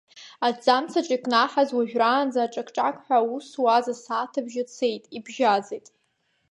[0.47, 5.87] Аҭӡамц аҿы икнаҳаз, уажәраанӡа аҿақ-аҿақҳәа аус зуаз асааҭ абжьы цеит, ибжьаӡит.